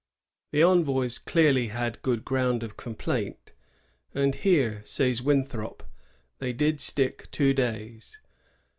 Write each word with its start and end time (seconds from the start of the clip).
The 0.51 0.63
envoys 0.63 1.19
clearly 1.19 1.67
had 1.67 2.01
good 2.01 2.25
ground 2.25 2.63
of 2.63 2.75
complaint; 2.75 3.51
and 4.15 4.33
here, 4.33 4.81
says 4.83 5.21
Winthrop, 5.21 5.83
^ 5.83 5.85
they 6.39 6.53
did 6.53 6.81
stick 6.81 7.29
two 7.29 7.53
days. 7.53 8.17